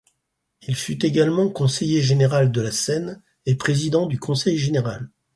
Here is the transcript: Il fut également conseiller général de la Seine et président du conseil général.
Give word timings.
Il 0.63 0.73
fut 0.75 1.05
également 1.05 1.47
conseiller 1.51 2.01
général 2.01 2.51
de 2.51 2.59
la 2.59 2.71
Seine 2.71 3.21
et 3.45 3.53
président 3.53 4.07
du 4.07 4.17
conseil 4.17 4.57
général. 4.57 5.07